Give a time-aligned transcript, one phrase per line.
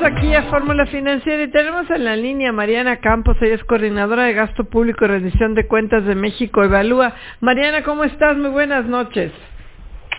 [0.00, 4.32] Aquí a Fórmula Financiera y tenemos en la línea Mariana Campos, ella es coordinadora de
[4.32, 7.14] gasto público y rendición de cuentas de México Evalúa.
[7.40, 8.36] Mariana, ¿cómo estás?
[8.36, 9.30] Muy buenas noches.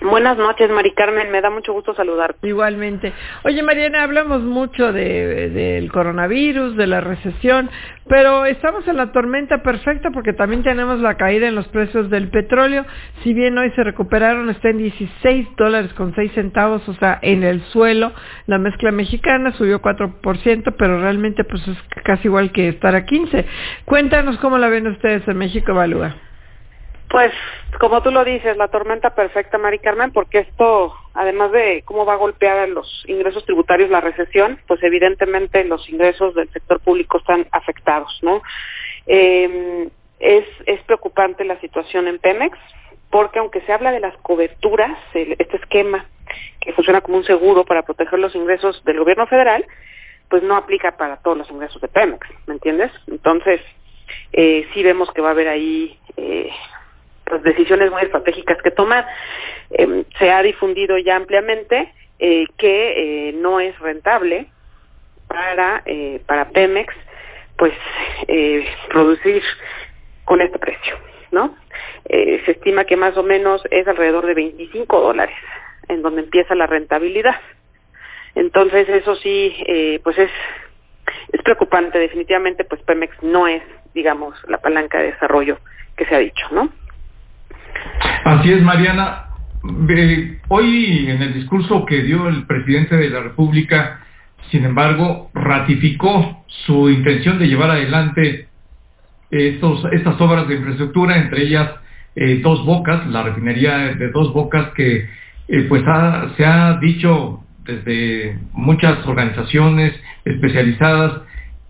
[0.01, 1.31] Buenas noches, Mari Carmen.
[1.31, 2.47] Me da mucho gusto saludarte.
[2.47, 3.13] Igualmente.
[3.43, 7.69] Oye, Mariana, hablamos mucho de, del coronavirus, de la recesión,
[8.07, 12.29] pero estamos en la tormenta perfecta porque también tenemos la caída en los precios del
[12.29, 12.85] petróleo.
[13.23, 17.43] Si bien hoy se recuperaron, está en 16 dólares con 6 centavos, o sea, en
[17.43, 18.11] el suelo.
[18.45, 23.45] La mezcla mexicana subió 4%, pero realmente pues es casi igual que estar a 15.
[23.85, 26.15] Cuéntanos cómo la ven ustedes en México Evalúa.
[27.13, 27.31] Pues,
[27.79, 32.13] como tú lo dices, la tormenta perfecta, Mari Carmen, porque esto, además de cómo va
[32.13, 37.19] a golpear a los ingresos tributarios la recesión, pues evidentemente los ingresos del sector público
[37.19, 38.41] están afectados, ¿no?
[39.05, 42.57] Eh, es, es preocupante la situación en Pemex,
[43.11, 46.07] porque aunque se habla de las coberturas, el, este esquema
[46.61, 49.67] que funciona como un seguro para proteger los ingresos del gobierno federal,
[50.29, 52.91] pues no aplica para todos los ingresos de Pemex, ¿me entiendes?
[53.05, 53.61] Entonces,
[54.31, 56.49] eh, sí vemos que va a haber ahí eh,
[57.33, 59.07] pues, decisiones muy estratégicas que tomar.
[59.71, 64.45] Eh, se ha difundido ya ampliamente eh, que eh, no es rentable
[65.27, 66.93] para eh, para Pemex
[67.57, 67.73] pues
[68.89, 69.41] producir
[70.25, 70.95] con este precio,
[71.31, 71.55] ¿no?
[72.07, 75.35] Se estima que más o menos es alrededor de 25 dólares
[75.87, 77.39] en donde empieza la rentabilidad.
[78.35, 79.55] Entonces eso sí,
[80.03, 80.31] pues es
[81.31, 81.99] es preocupante.
[81.99, 85.59] Definitivamente, pues Pemex no es, digamos, la palanca de desarrollo
[85.95, 86.69] que se ha dicho, ¿no?
[88.23, 89.25] Así es, Mariana.
[90.47, 93.99] Hoy en el discurso que dio el presidente de la República,
[94.49, 98.47] sin embargo, ratificó su intención de llevar adelante
[99.29, 101.69] estos, estas obras de infraestructura, entre ellas
[102.15, 105.09] eh, Dos Bocas, la refinería de Dos Bocas, que
[105.49, 105.83] eh, pues
[106.37, 111.21] se ha dicho desde muchas organizaciones especializadas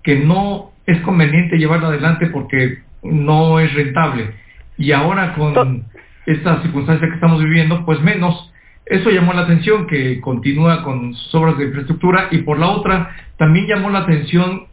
[0.03, 4.35] que no es conveniente llevarla adelante porque no es rentable.
[4.77, 5.85] Y ahora con
[6.25, 8.51] esta circunstancia que estamos viviendo, pues menos.
[8.85, 13.15] Eso llamó la atención que continúa con sus obras de infraestructura y por la otra
[13.37, 14.67] también llamó la atención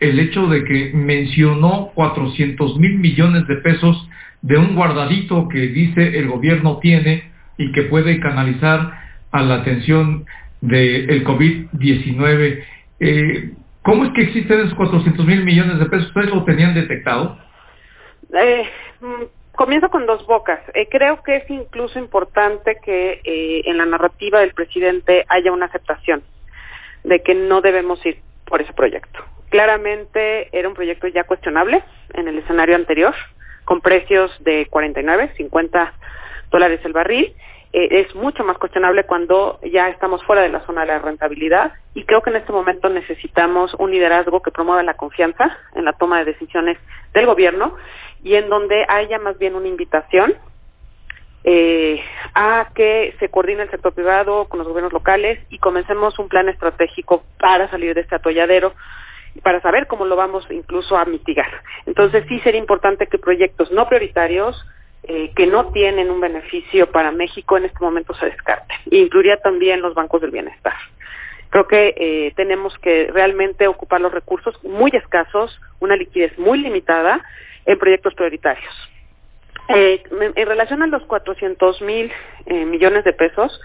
[0.00, 4.08] el hecho de que mencionó 400 mil millones de pesos
[4.42, 8.92] de un guardadito que dice el gobierno tiene y que puede canalizar
[9.32, 10.24] a la atención
[10.60, 12.62] del COVID-19.
[13.00, 13.50] Eh,
[13.82, 16.08] ¿Cómo es que existen esos 400 mil millones de pesos?
[16.08, 17.38] ¿Ustedes lo tenían detectado?
[18.32, 18.68] Eh,
[19.58, 20.60] comienzo con dos bocas.
[20.72, 25.66] Eh, creo que es incluso importante que eh, en la narrativa del presidente haya una
[25.66, 26.22] aceptación
[27.02, 29.18] de que no debemos ir por ese proyecto.
[29.50, 31.82] Claramente era un proyecto ya cuestionable
[32.14, 33.14] en el escenario anterior,
[33.64, 35.92] con precios de 49, 50
[36.52, 37.34] dólares el barril.
[37.78, 41.74] Eh, es mucho más cuestionable cuando ya estamos fuera de la zona de la rentabilidad
[41.94, 45.92] y creo que en este momento necesitamos un liderazgo que promueva la confianza en la
[45.92, 46.76] toma de decisiones
[47.14, 47.76] del gobierno
[48.24, 50.34] y en donde haya más bien una invitación
[51.44, 52.02] eh,
[52.34, 56.48] a que se coordine el sector privado con los gobiernos locales y comencemos un plan
[56.48, 58.74] estratégico para salir de este atolladero
[59.36, 61.62] y para saber cómo lo vamos incluso a mitigar.
[61.86, 64.66] Entonces sí sería importante que proyectos no prioritarios
[65.10, 68.76] eh, que no tienen un beneficio para México en este momento se descarten.
[68.90, 70.74] Incluiría también los bancos del bienestar.
[71.48, 77.24] Creo que eh, tenemos que realmente ocupar los recursos muy escasos, una liquidez muy limitada
[77.64, 78.70] en proyectos prioritarios.
[79.68, 82.12] Eh, en relación a los 400 mil
[82.46, 83.58] millones de pesos,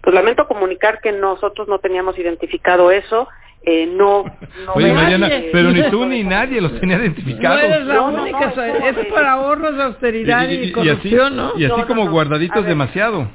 [0.00, 3.28] pues lamento comunicar que nosotros no teníamos identificado eso.
[3.62, 4.24] Eh, no,
[4.64, 7.62] no Oye, Mariana, pero ni tú ni nadie los tenía No identificados.
[7.62, 11.36] eres la No, no, única, no, so- no, es para ahorros de austeridad y, corrupción,
[11.36, 11.52] ¿no?
[11.56, 12.10] y así No, no, como no.
[12.10, 12.68] guardaditos ver.
[12.68, 13.28] demasiado.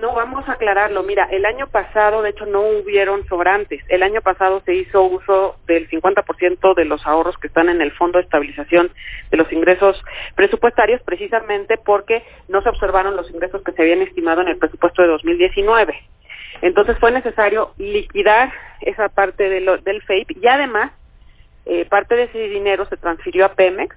[0.00, 1.04] No, vamos a aclararlo.
[1.04, 3.82] Mira, el año pasado, de hecho, no hubieron sobrantes.
[3.88, 7.92] El año pasado se hizo uso del 50% de los ahorros que están en el
[7.92, 8.90] Fondo de Estabilización
[9.30, 10.02] de los Ingresos
[10.34, 15.02] Presupuestarios, precisamente porque no se observaron los ingresos que se habían estimado en el presupuesto
[15.02, 15.94] de 2019.
[16.62, 20.92] Entonces fue necesario liquidar esa parte de lo- del FAPE y además
[21.66, 23.94] eh, parte de ese dinero se transfirió a Pemex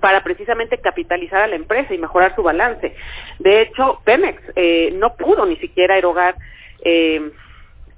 [0.00, 2.94] para precisamente capitalizar a la empresa y mejorar su balance.
[3.38, 6.36] De hecho, Pemex eh, no pudo ni siquiera erogar
[6.82, 7.30] eh,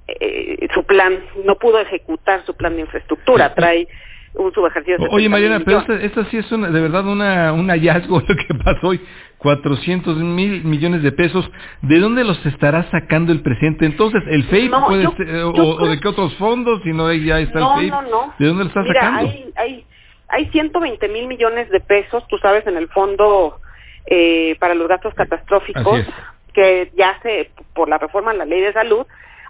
[0.07, 3.53] eh, su plan, no pudo ejecutar su plan de infraestructura.
[3.53, 3.87] Trae
[4.33, 7.67] un subejercicio de Oye, 70 Mariana, pero esta sí es una, de verdad una, un
[7.69, 9.01] hallazgo lo que pasó hoy.
[9.39, 11.49] 400 mil millones de pesos.
[11.81, 13.85] ¿De dónde los estará sacando el presidente?
[13.85, 16.81] Entonces, ¿el FAPE No, puede yo- ser, yo o, de qué otros fondos?
[16.83, 18.33] Si no, ahí ya está no, el no, no.
[18.37, 19.31] ¿De dónde lo está Mira, sacando?
[19.31, 19.85] Hay, hay,
[20.27, 23.59] hay 120 mil millones de pesos, tú sabes, en el fondo
[24.05, 26.07] eh, para los gastos catastróficos, es.
[26.53, 29.05] que ya se, por la reforma a la ley de salud,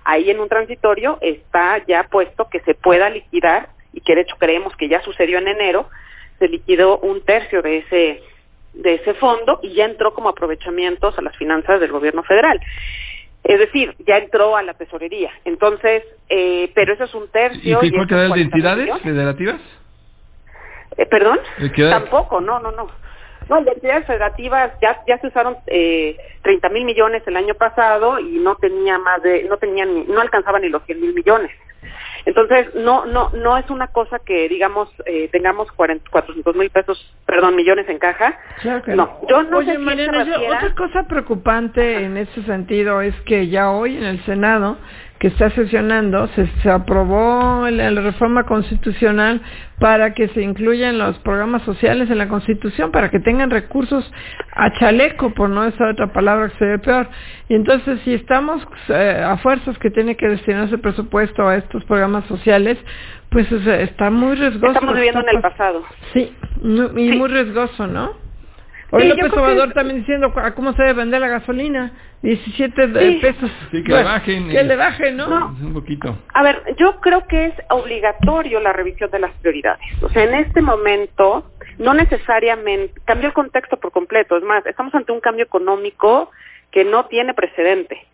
[0.05, 4.35] ahí en un transitorio está ya puesto que se pueda liquidar y que de hecho
[4.37, 5.89] creemos que ya sucedió en enero,
[6.37, 8.23] se liquidó un tercio de ese
[8.73, 12.59] de ese fondo y ya entró como aprovechamientos a las finanzas del gobierno federal.
[13.43, 15.31] Es decir, ya entró a la tesorería.
[15.45, 17.79] Entonces, eh, pero eso es un tercio.
[17.81, 19.61] ¿Y, qué de entidades federativas?
[20.97, 21.39] Eh, ¿Perdón?
[21.89, 22.89] Tampoco, no, no, no.
[23.49, 28.19] No, de entidades federativas ya ya se usaron eh, 30 mil millones el año pasado
[28.19, 31.51] y no tenía más de, no tenían, no alcanzaban ni los 100 mil millones.
[32.25, 37.55] Entonces, no no no es una cosa que, digamos, eh, tengamos 400 mil pesos, perdón,
[37.55, 38.37] millones en caja.
[38.95, 39.19] no.
[39.29, 44.03] yo no Oye, sé otra cosa preocupante en ese sentido es que ya hoy en
[44.03, 44.77] el Senado
[45.19, 49.41] que está sesionando, se, se aprobó la, reforma constitucional
[49.77, 54.09] para que se incluyan los programas sociales en la Constitución, para que tengan recursos
[54.53, 57.09] a chaleco, por no esa otra palabra que se ve peor.
[57.49, 62.25] Y entonces, si estamos eh, a fuerzas que tiene que destinarse presupuesto a estos programas
[62.27, 62.77] sociales,
[63.29, 64.73] pues está muy riesgoso.
[64.73, 65.83] Estamos viviendo en el pasado.
[66.13, 66.33] Sí,
[66.63, 68.28] y muy riesgoso, ¿no?
[68.91, 71.91] Hoy López Obrador también diciendo cómo se debe vender la gasolina,
[72.21, 72.87] 17
[73.21, 73.51] pesos.
[73.71, 74.49] Sí, que le bajen.
[74.49, 75.27] Que le bajen, ¿no?
[75.27, 75.47] ¿no?
[75.61, 76.17] Un poquito.
[76.33, 79.81] A ver, yo creo que es obligatorio la revisión de las prioridades.
[80.01, 84.37] O sea, en este momento, no necesariamente, cambió el contexto por completo.
[84.37, 86.31] Es más, estamos ante un cambio económico
[86.71, 88.07] que no tiene precedente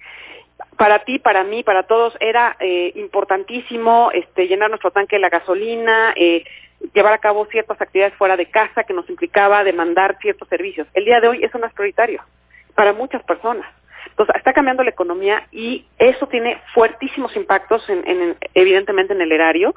[0.78, 5.30] para ti, para mí, para todos era eh, importantísimo este, llenar nuestro tanque de la
[5.30, 6.44] gasolina, eh,
[6.94, 10.88] llevar a cabo ciertas actividades fuera de casa que nos implicaba demandar ciertos servicios.
[10.94, 12.24] El día de hoy eso no es prioritario
[12.76, 13.66] para muchas personas.
[14.10, 19.76] Entonces, está cambiando la economía y eso tiene fuertísimos impactos, en, evidentemente, en el erario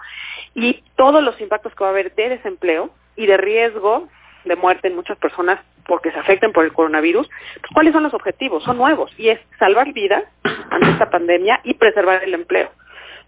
[0.54, 4.08] y todos los impactos que va a haber de desempleo y de riesgo
[4.44, 8.14] de muerte en muchas personas porque se afecten por el coronavirus, pues, ¿cuáles son los
[8.14, 8.62] objetivos?
[8.62, 10.22] Son nuevos y es salvar vidas
[10.70, 12.70] ante esta pandemia y preservar el empleo.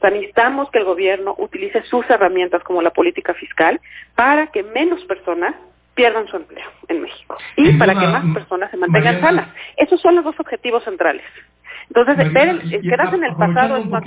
[0.00, 3.78] O sea, necesitamos que el gobierno utilice sus herramientas como la política fiscal
[4.14, 5.54] para que menos personas
[5.94, 9.48] pierdan su empleo en México y para que más personas se mantengan sanas.
[9.76, 11.22] Esos son los dos objetivos centrales.
[11.88, 14.02] Entonces, quedarse en el pasado es más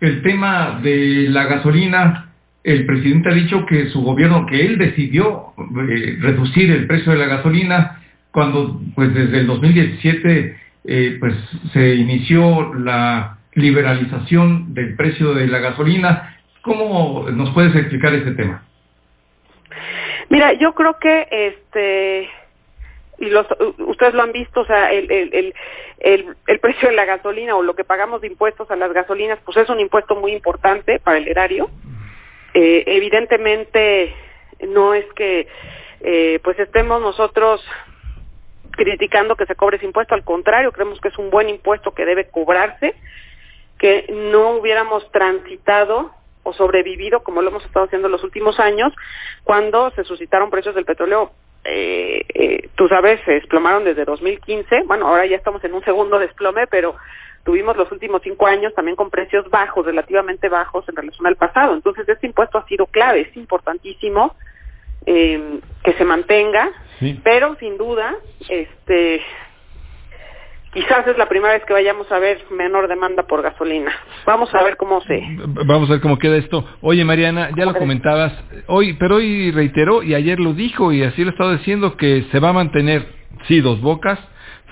[0.00, 2.32] El tema de la gasolina,
[2.64, 7.18] el presidente ha dicho que su gobierno, que él decidió eh, reducir el precio de
[7.18, 11.34] la gasolina cuando, pues desde el 2017, eh, pues
[11.74, 16.38] se inició la liberalización del precio de la gasolina.
[16.62, 18.64] ¿Cómo nos puedes explicar este tema?
[20.28, 22.30] Mira, yo creo que este
[23.18, 23.46] y los,
[23.78, 25.54] ustedes lo han visto, o sea, el, el,
[26.00, 29.38] el, el, precio de la gasolina o lo que pagamos de impuestos a las gasolinas,
[29.44, 31.70] pues es un impuesto muy importante para el erario.
[32.52, 34.12] Eh, evidentemente
[34.66, 35.46] no es que
[36.00, 37.64] eh, pues estemos nosotros
[38.72, 42.04] criticando que se cobre ese impuesto, al contrario, creemos que es un buen impuesto que
[42.04, 42.94] debe cobrarse
[43.82, 46.12] que no hubiéramos transitado
[46.44, 48.92] o sobrevivido como lo hemos estado haciendo en los últimos años
[49.42, 51.32] cuando se suscitaron precios del petróleo
[51.64, 56.20] eh, eh, tú sabes se desplomaron desde 2015 bueno ahora ya estamos en un segundo
[56.20, 56.94] desplome pero
[57.44, 61.74] tuvimos los últimos cinco años también con precios bajos relativamente bajos en relación al pasado.
[61.74, 64.36] Entonces este impuesto ha sido clave es importantísimo
[65.06, 66.70] eh, que se mantenga
[67.24, 68.14] pero sin duda
[68.48, 69.20] este
[70.72, 73.92] quizás es la primera vez que vayamos a ver menor demanda por gasolina.
[74.26, 75.22] Vamos a ver cómo se...
[75.66, 76.64] Vamos a ver cómo queda esto.
[76.80, 78.32] Oye, Mariana, ya lo comentabas
[78.66, 82.40] hoy, pero hoy reiteró y ayer lo dijo y así lo estado diciendo que se
[82.40, 83.06] va a mantener,
[83.48, 84.18] sí, dos bocas,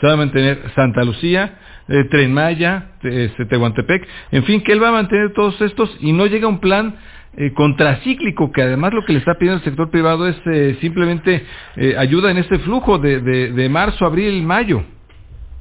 [0.00, 4.83] se va a mantener Santa Lucía, eh, Tren Maya, este, Tehuantepec, en fin, que él
[4.83, 6.97] va a mantener todos estos y no llega un plan
[7.37, 11.45] eh, contracíclico, que además lo que le está pidiendo el sector privado es eh, simplemente
[11.76, 14.83] eh, ayuda en este flujo de, de, de marzo, abril, mayo.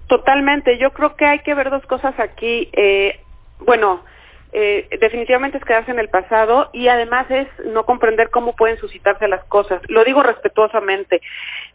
[0.09, 0.79] Totalmente.
[0.79, 2.67] Yo creo que hay que ver dos cosas aquí.
[2.73, 3.19] Eh,
[3.59, 4.03] bueno,
[4.51, 9.27] eh, definitivamente es quedarse en el pasado y además es no comprender cómo pueden suscitarse
[9.27, 9.83] las cosas.
[9.87, 11.21] Lo digo respetuosamente.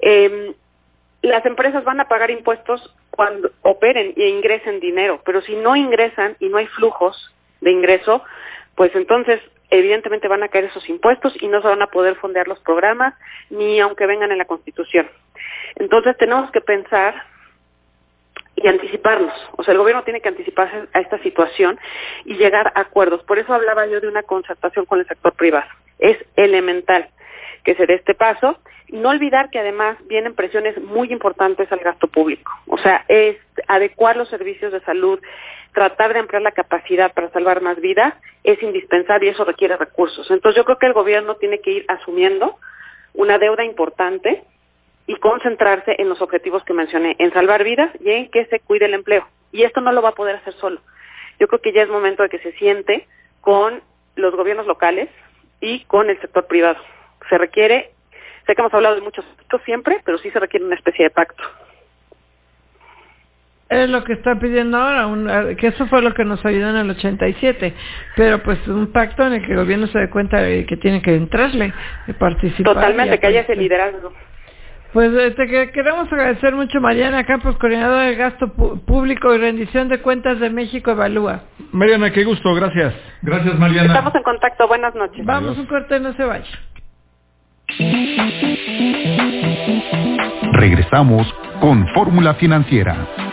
[0.01, 0.53] Eh,
[1.23, 6.37] las empresas van a pagar impuestos cuando operen e ingresen dinero, pero si no ingresan
[6.41, 8.25] y no hay flujos de ingreso,
[8.75, 12.49] pues entonces evidentemente van a caer esos impuestos y no se van a poder fondear
[12.49, 13.15] los programas
[13.49, 15.09] ni aunque vengan en la Constitución.
[15.77, 17.15] Entonces tenemos que pensar
[18.65, 19.35] y anticiparnos.
[19.59, 21.79] O sea, el gobierno tiene que anticiparse a esta situación
[22.25, 23.23] y llegar a acuerdos.
[23.25, 25.69] Por eso hablaba yo de una concertación con el sector privado.
[25.99, 27.11] Es elemental
[27.63, 28.59] que se dé este paso.
[28.89, 32.51] No olvidar que además vienen presiones muy importantes al gasto público.
[32.67, 33.37] O sea, es
[33.69, 35.21] adecuar los servicios de salud,
[35.75, 40.31] tratar de ampliar la capacidad para salvar más vidas, es indispensable y eso requiere recursos.
[40.31, 42.57] Entonces yo creo que el gobierno tiene que ir asumiendo
[43.13, 44.43] una deuda importante
[45.07, 48.87] y concentrarse en los objetivos que mencioné, en salvar vidas y en que se cuide
[48.87, 49.27] el empleo.
[49.53, 50.81] Y esto no lo va a poder hacer solo.
[51.39, 53.07] Yo creo que ya es momento de que se siente
[53.41, 53.83] con
[54.17, 55.09] los gobiernos locales
[55.61, 56.79] y con el sector privado.
[57.29, 57.91] Se requiere,
[58.47, 61.11] sé que hemos hablado de muchos aspectos siempre, pero sí se requiere una especie de
[61.11, 61.43] pacto.
[63.69, 66.77] Es lo que está pidiendo ahora, un, que eso fue lo que nos ayudó en
[66.77, 67.75] el 87,
[68.15, 71.01] pero pues un pacto en el que el gobierno se dé cuenta de que tiene
[71.01, 71.73] que entrarle,
[72.07, 72.75] de participar.
[72.75, 74.13] Totalmente, que haya ese liderazgo.
[74.95, 80.39] Pues este, queremos agradecer mucho Mariana Campos, coordinadora de gasto público y rendición de cuentas
[80.39, 81.41] de México Evalúa.
[81.73, 82.95] Mariana, qué gusto, gracias.
[83.21, 83.89] Gracias Mariana.
[83.89, 85.27] Estamos en contacto, buenas noches.
[85.27, 86.47] Vamos un corte, no se vaya.
[90.53, 91.27] Regresamos
[91.61, 93.24] con Fórmula Financiera.